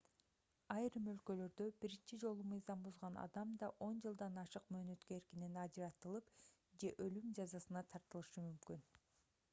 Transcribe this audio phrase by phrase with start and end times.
[0.75, 6.35] айрым өлкөлөрдө биринчи жолу мыйзам бузган адам да 10 жылдан ашык мөөнөткө эркинен ажыратылып
[6.85, 8.85] же өлүм жазасына тартылышы мүмкүн